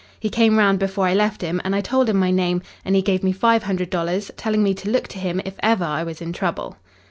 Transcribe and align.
He 0.19 0.31
came 0.31 0.57
round 0.57 0.79
before 0.79 1.05
I 1.07 1.13
left 1.13 1.43
him, 1.43 1.61
and 1.63 1.75
I 1.75 1.81
told 1.81 2.09
him 2.09 2.17
my 2.17 2.31
name, 2.31 2.63
and 2.83 2.95
he 2.95 3.03
gave 3.03 3.21
me 3.21 3.31
five 3.31 3.61
hundred 3.61 3.91
dollars, 3.91 4.31
telling 4.35 4.63
me 4.63 4.73
to 4.73 4.89
look 4.89 5.07
to 5.09 5.19
him 5.19 5.39
if 5.45 5.53
ever 5.59 5.85
I 5.85 6.01
was 6.01 6.21
in 6.23 6.33
trouble. 6.33 6.75